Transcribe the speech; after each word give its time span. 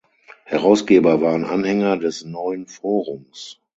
Herausgeber 0.45 1.21
waren 1.21 1.43
Anhänger 1.45 1.95
des 1.97 2.25
Neuen 2.25 2.65
Forums. 2.65 3.59